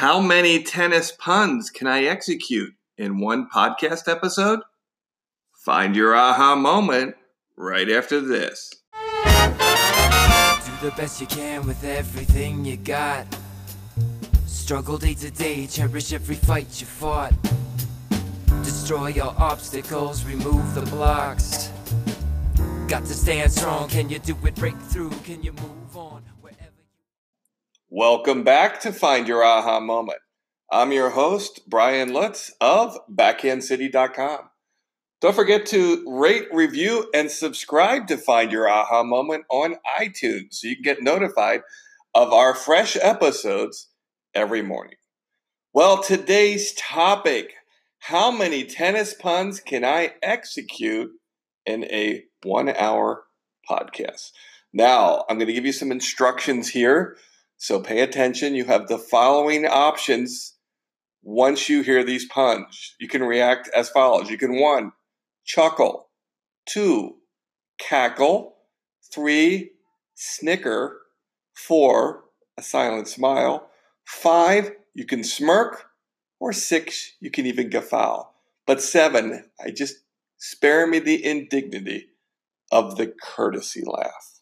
[0.00, 4.60] How many tennis puns can I execute in one podcast episode?
[5.52, 7.16] Find your aha moment
[7.54, 8.70] right after this.
[8.94, 13.26] Do the best you can with everything you got.
[14.46, 17.34] Struggle day to day, cherish every fight you fought.
[18.64, 21.68] Destroy your obstacles, remove the blocks.
[22.88, 24.54] Got to stand strong, can you do it?
[24.54, 26.22] Break through, can you move on?
[27.92, 30.20] Welcome back to Find Your Aha Moment.
[30.70, 34.48] I'm your host, Brian Lutz of BackhandCity.com.
[35.20, 40.68] Don't forget to rate, review, and subscribe to Find Your Aha Moment on iTunes so
[40.68, 41.62] you can get notified
[42.14, 43.88] of our fresh episodes
[44.36, 44.94] every morning.
[45.72, 47.54] Well, today's topic
[47.98, 51.10] how many tennis puns can I execute
[51.66, 53.24] in a one hour
[53.68, 54.30] podcast?
[54.72, 57.16] Now, I'm going to give you some instructions here.
[57.60, 58.54] So pay attention.
[58.54, 60.54] You have the following options
[61.22, 62.94] once you hear these puns.
[62.98, 64.30] You can react as follows.
[64.30, 64.92] You can one,
[65.44, 66.08] chuckle,
[66.64, 67.16] two,
[67.78, 68.54] cackle,
[69.12, 69.72] three,
[70.14, 71.02] snicker,
[71.52, 72.24] four,
[72.56, 73.68] a silent smile,
[74.06, 75.84] five, you can smirk,
[76.40, 78.24] or six, you can even guffaw.
[78.66, 79.96] But seven, I just
[80.38, 82.06] spare me the indignity
[82.72, 84.40] of the courtesy laugh.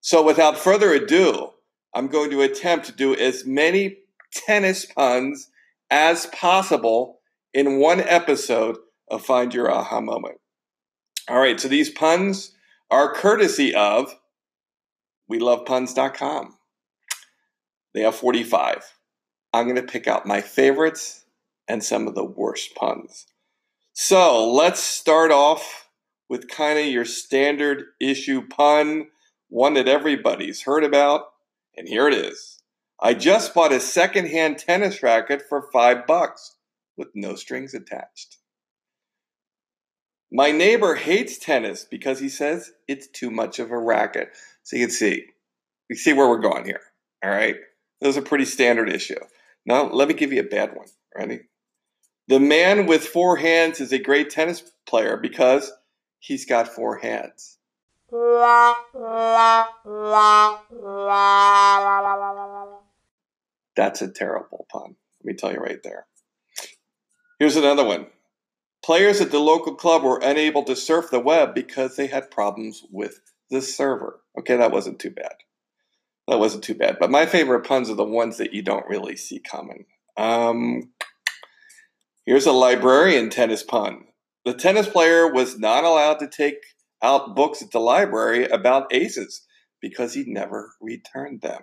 [0.00, 1.50] So without further ado,
[1.94, 3.98] I'm going to attempt to do as many
[4.32, 5.50] tennis puns
[5.90, 7.20] as possible
[7.54, 8.76] in one episode
[9.08, 10.38] of Find Your Aha Moment.
[11.28, 12.52] All right, so these puns
[12.90, 14.14] are courtesy of
[15.30, 16.56] WeLovePuns.com.
[17.94, 18.84] They have 45.
[19.52, 21.24] I'm going to pick out my favorites
[21.66, 23.26] and some of the worst puns.
[23.92, 25.88] So let's start off
[26.28, 29.06] with kind of your standard issue pun,
[29.48, 31.22] one that everybody's heard about,
[31.76, 32.60] and here it is.
[33.00, 36.56] I just bought a secondhand tennis racket for five bucks
[36.96, 38.38] with no strings attached.
[40.32, 44.30] My neighbor hates tennis because he says it's too much of a racket.
[44.62, 45.26] So you can see,
[45.88, 46.80] you see where we're going here.
[47.22, 47.56] All right,
[48.00, 49.20] those are pretty standard issue.
[49.64, 50.88] Now let me give you a bad one.
[51.16, 51.40] Ready?
[52.28, 55.72] The man with four hands is a great tennis player because
[56.18, 57.58] he's got four hands.
[63.76, 64.96] That's a terrible pun.
[65.22, 66.06] Let me tell you right there.
[67.38, 68.06] Here's another one.
[68.84, 72.84] Players at the local club were unable to surf the web because they had problems
[72.90, 74.20] with the server.
[74.38, 75.34] Okay, that wasn't too bad.
[76.28, 76.98] That wasn't too bad.
[77.00, 79.86] But my favorite puns are the ones that you don't really see coming.
[80.16, 80.92] Um,
[82.24, 84.04] here's a librarian tennis pun.
[84.44, 86.58] The tennis player was not allowed to take
[87.02, 89.42] out books at the library about aces
[89.80, 91.62] because he never returned them.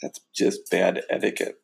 [0.00, 1.56] That's just bad etiquette.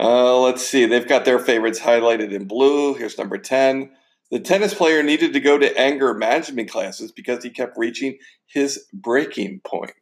[0.00, 0.86] Uh, let's see.
[0.86, 2.94] They've got their favorites highlighted in blue.
[2.94, 3.90] Here's number 10.
[4.30, 8.86] The tennis player needed to go to anger management classes because he kept reaching his
[8.92, 9.92] breaking point.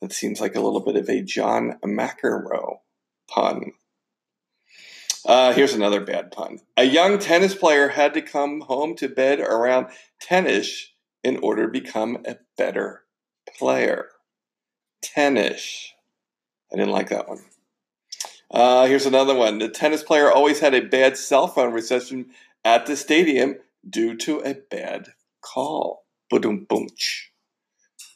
[0.00, 2.78] That seems like a little bit of a John McEnroe
[3.28, 3.72] pun.
[5.26, 6.60] Uh, here's another bad pun.
[6.76, 9.88] A young tennis player had to come home to bed around
[10.22, 13.04] 10 ish in order to become a better
[13.56, 14.08] player.
[15.02, 15.94] 10 ish.
[16.72, 17.44] I didn't like that one.
[18.50, 19.58] Uh, here's another one.
[19.58, 22.30] The tennis player always had a bad cell phone reception
[22.64, 23.56] at the stadium
[23.88, 25.08] due to a bad
[25.40, 26.04] call.
[26.30, 26.88] Boom, boom.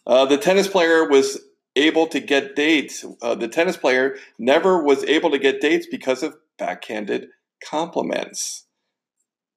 [0.06, 1.41] Uh, the tennis player was
[1.76, 3.04] able to get dates.
[3.20, 7.28] Uh, the tennis player never was able to get dates because of backhanded
[7.64, 8.66] compliments.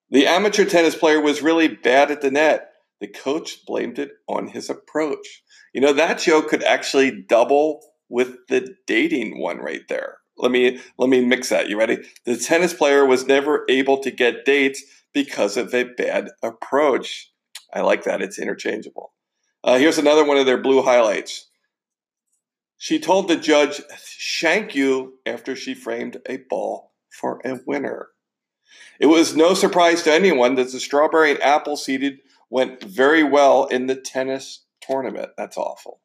[0.10, 2.70] The amateur tennis player was really bad at the net.
[3.06, 5.44] The coach blamed it on his approach.
[5.76, 10.18] You know, that joke could actually double with the dating one right there.
[10.40, 11.70] Let me let me mix that.
[11.70, 12.00] You ready?
[12.26, 14.84] The tennis player was never able to get dates
[15.14, 17.32] because of a bad approach.
[17.72, 18.24] I like that.
[18.24, 19.14] It's interchangeable.
[19.64, 21.48] Uh, here's another one of their blue highlights.
[22.80, 23.82] She told the judge,
[24.18, 28.10] "Shank you," after she framed a ball for a winner.
[29.00, 32.20] It was no surprise to anyone that the strawberry and apple seeded
[32.56, 35.30] went very well in the tennis tournament.
[35.38, 36.00] That's awful.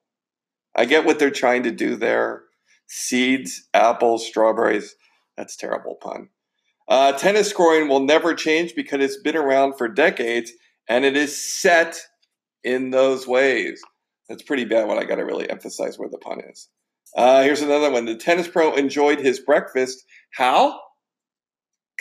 [0.75, 2.43] I get what they're trying to do there
[2.89, 4.97] seeds, apples, strawberries.
[5.37, 6.29] That's terrible pun.
[6.89, 10.51] Uh, tennis scoring will never change because it's been around for decades
[10.89, 12.01] and it is set
[12.65, 13.81] in those ways.
[14.29, 16.69] That's pretty bad when I got to really emphasize where the pun is.
[17.17, 18.07] Uh, here's another one.
[18.07, 20.05] The tennis pro enjoyed his breakfast.
[20.35, 20.81] How?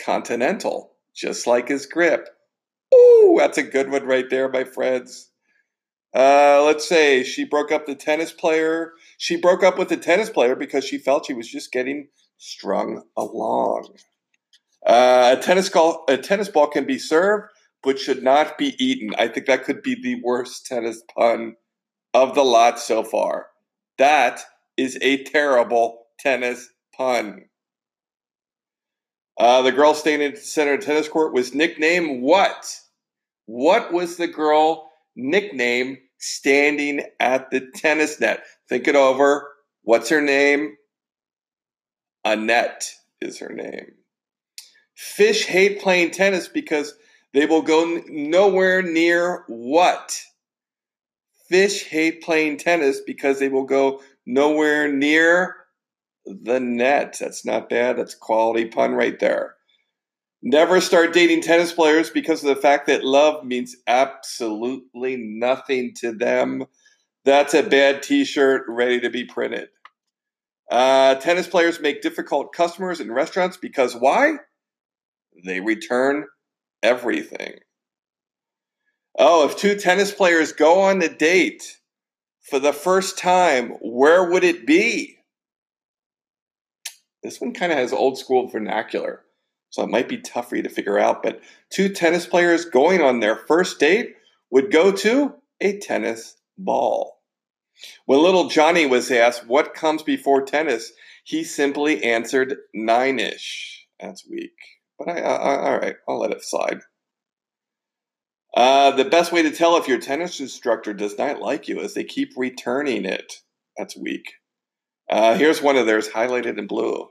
[0.04, 2.26] Continental, just like his grip.
[3.38, 5.30] That's a good one right there, my friends.
[6.14, 8.92] Uh, let's say she broke up the tennis player.
[9.18, 12.08] She broke up with the tennis player because she felt she was just getting
[12.38, 13.94] strung along.
[14.86, 17.50] Uh, a tennis ball, a tennis ball can be served,
[17.82, 19.14] but should not be eaten.
[19.18, 21.56] I think that could be the worst tennis pun
[22.14, 23.46] of the lot so far.
[23.98, 24.40] That
[24.76, 27.42] is a terrible tennis pun.
[29.38, 32.74] Uh, the girl standing at the center of tennis court was nicknamed what?
[33.52, 38.44] What was the girl nickname standing at the tennis net?
[38.68, 39.48] Think it over.
[39.82, 40.76] What's her name?
[42.24, 42.88] Annette
[43.20, 43.86] is her name.
[44.94, 46.94] Fish hate playing tennis because
[47.34, 50.22] they will go nowhere near what?
[51.48, 55.56] Fish hate playing tennis because they will go nowhere near
[56.24, 57.16] the net.
[57.18, 57.98] That's not bad.
[57.98, 59.56] That's quality pun right there.
[60.42, 66.12] Never start dating tennis players because of the fact that love means absolutely nothing to
[66.12, 66.64] them.
[67.24, 69.68] That's a bad t shirt ready to be printed.
[70.70, 74.36] Uh, tennis players make difficult customers in restaurants because why?
[75.44, 76.26] They return
[76.82, 77.58] everything.
[79.18, 81.78] Oh, if two tennis players go on a date
[82.40, 85.18] for the first time, where would it be?
[87.22, 89.22] This one kind of has old school vernacular,
[89.70, 91.22] so it might be tough for you to figure out.
[91.22, 91.40] But
[91.70, 94.14] two tennis players going on their first date
[94.50, 97.20] would go to a tennis ball.
[98.06, 100.92] When little Johnny was asked what comes before tennis,
[101.24, 103.86] he simply answered nine ish.
[103.98, 104.56] That's weak.
[104.98, 106.80] But I, I, all right, I'll let it slide.
[108.54, 111.94] Uh, the best way to tell if your tennis instructor does not like you is
[111.94, 113.34] they keep returning it.
[113.78, 114.24] That's weak.
[115.08, 117.08] Uh, here's one of theirs highlighted in blue.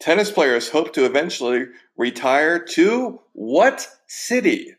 [0.00, 1.66] Tennis players hope to eventually
[1.96, 4.74] retire to what city?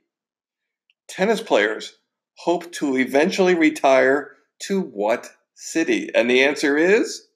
[1.07, 1.97] Tennis players
[2.35, 6.09] hope to eventually retire to what city?
[6.15, 7.27] And the answer is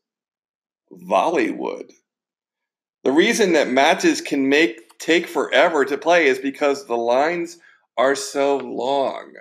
[0.92, 1.92] Volleywood.
[3.04, 7.58] The reason that matches can make take forever to play is because the lines
[7.98, 9.34] are so long.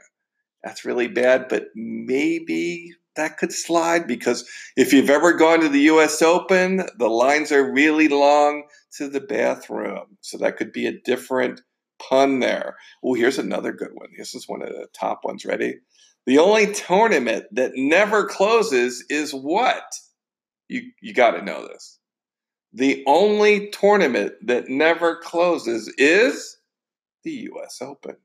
[0.64, 5.82] That's really bad, but maybe that could slide because if you've ever gone to the
[5.82, 8.64] US Open, the lines are really long
[8.96, 10.16] to the bathroom.
[10.20, 11.60] So that could be a different
[11.98, 12.76] pun there.
[13.04, 14.08] Oh, here's another good one.
[14.16, 15.44] This is one of the top ones.
[15.44, 15.76] Ready?
[16.26, 19.84] The only tournament that never closes is what?
[20.68, 21.98] You you got to know this.
[22.72, 26.56] The only tournament that never closes is
[27.24, 28.16] the US Open.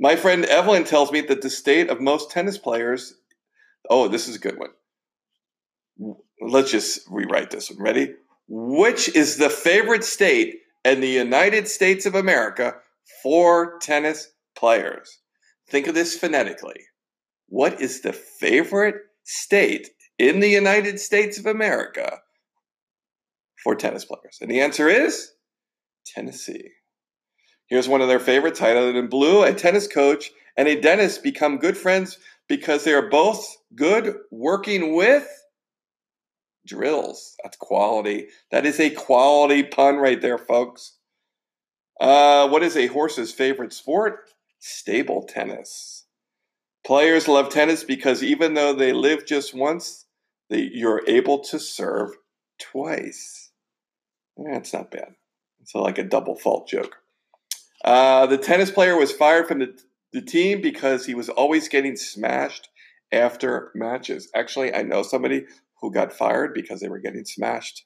[0.00, 3.14] My friend Evelyn tells me that the state of most tennis players.
[3.90, 4.70] Oh, this is a good one.
[6.40, 7.82] Let's just rewrite this one.
[7.82, 8.14] Ready?
[8.48, 12.76] Which is the favorite state in the United States of America
[13.22, 15.18] for tennis players?
[15.68, 16.80] Think of this phonetically.
[17.48, 22.20] What is the favorite state in the United States of America
[23.62, 24.38] for tennis players?
[24.40, 25.32] And the answer is
[26.06, 26.70] Tennessee.
[27.68, 29.42] Here's one of their favorites, highlighted in blue.
[29.42, 32.18] A tennis coach and a dentist become good friends
[32.48, 35.28] because they are both good working with
[36.66, 37.36] drills.
[37.42, 38.28] That's quality.
[38.50, 40.96] That is a quality pun right there, folks.
[42.00, 44.30] Uh, what is a horse's favorite sport?
[44.60, 46.04] Stable tennis.
[46.86, 50.06] Players love tennis because even though they live just once,
[50.48, 52.10] they, you're able to serve
[52.58, 53.50] twice.
[54.36, 55.14] That's not bad.
[55.60, 56.96] It's like a double fault joke.
[57.84, 59.78] Uh, the tennis player was fired from the,
[60.12, 62.68] the team because he was always getting smashed
[63.12, 64.30] after matches.
[64.34, 65.46] Actually, I know somebody
[65.80, 67.84] who got fired because they were getting smashed.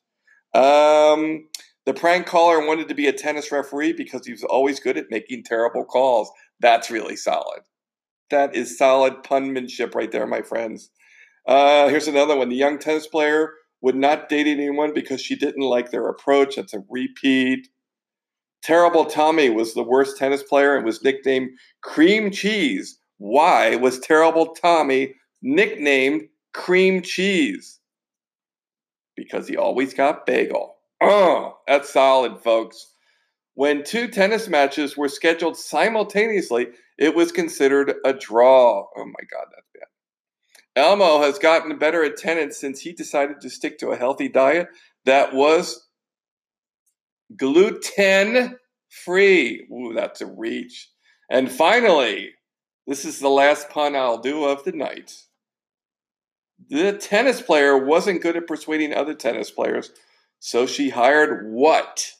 [0.55, 1.49] Um,
[1.85, 5.11] the prank caller wanted to be a tennis referee because he was always good at
[5.11, 6.31] making terrible calls.
[6.61, 7.61] That's really solid.
[8.31, 10.91] That is solid punmanship right there, my friends.
[11.47, 12.49] Uh, here's another one.
[12.49, 16.57] The young tennis player would not date anyone because she didn't like their approach.
[16.57, 17.69] That's a repeat.
[18.62, 21.50] Terrible Tommy was the worst tennis player and was nicknamed
[21.83, 22.99] Cream Cheese.
[23.19, 27.81] Why was Terrible Tommy nicknamed Cream Cheese?
[29.16, 30.76] Because he always got bagel.
[31.00, 32.95] Oh, that's solid, folks.
[33.54, 38.87] When two tennis matches were scheduled simultaneously, it was considered a draw.
[38.97, 39.88] Oh my God, that's bad.
[40.75, 44.69] Elmo has gotten better at tennis since he decided to stick to a healthy diet
[45.04, 45.88] that was
[47.37, 48.57] gluten
[48.89, 49.67] free.
[49.73, 50.89] Ooh, that's a reach.
[51.31, 52.31] And finally,
[52.87, 55.15] this is the last pun I'll do of the night.
[56.69, 59.91] The tennis player wasn't good at persuading other tennis players,
[60.39, 62.12] so she hired what?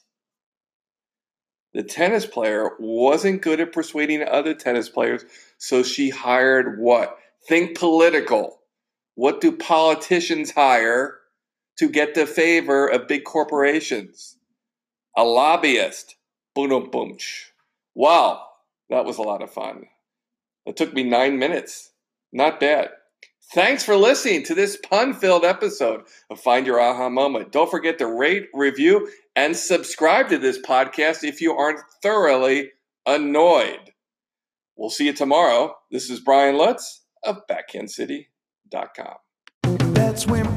[1.73, 5.25] The tennis player wasn't good at persuading other tennis players,
[5.57, 7.17] so she hired what?
[7.47, 8.59] Think political.
[9.15, 11.19] What do politicians hire
[11.77, 14.37] to get the favor of big corporations.
[15.15, 16.15] A lobbyist.
[16.55, 17.17] Boom, boom.
[17.95, 18.43] Wow,
[18.89, 19.85] that was a lot of fun.
[20.65, 21.91] It took me nine minutes.
[22.31, 22.89] Not bad.
[23.53, 27.51] Thanks for listening to this pun filled episode of Find Your Aha Moment.
[27.51, 32.71] Don't forget to rate, review, and subscribe to this podcast if you aren't thoroughly
[33.05, 33.91] annoyed.
[34.75, 35.75] We'll see you tomorrow.
[35.91, 39.15] This is Brian Lutz of BackhandCity.com.
[39.93, 40.52] That's when